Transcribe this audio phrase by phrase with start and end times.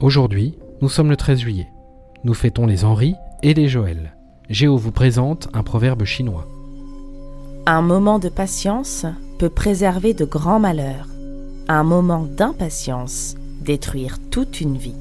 [0.00, 1.68] Aujourd'hui, nous sommes le 13 juillet.
[2.24, 4.16] Nous fêtons les Henri et les Joël.
[4.48, 6.48] Géo vous présente un proverbe chinois.
[7.66, 9.04] Un moment de patience
[9.38, 11.06] peut préserver de grands malheurs.
[11.68, 14.96] Un moment d'impatience détruire toute une vie.